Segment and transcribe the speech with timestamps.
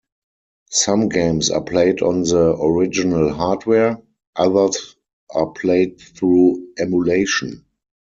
[0.71, 4.01] Some games are played on the original hardware;
[4.35, 4.95] others
[5.29, 7.67] are played through emulation.